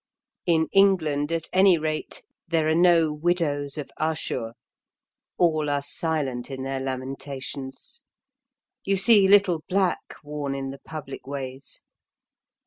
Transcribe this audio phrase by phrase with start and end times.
[0.47, 4.53] In England, at any rate, there are no widows of Ashur.
[5.37, 8.01] All are silent in their lamentations.
[8.83, 11.81] You see little black worn in the public ways.